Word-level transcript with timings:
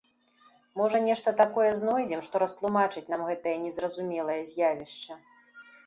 Можа, 0.79 1.01
нешта 1.07 1.33
такое 1.41 1.67
знойдзем, 1.83 2.23
што 2.29 2.43
растлумачыць 2.47 3.07
нам 3.15 3.21
гэтае 3.31 3.57
незразумелае 3.69 4.41
з'явішча. 4.55 5.13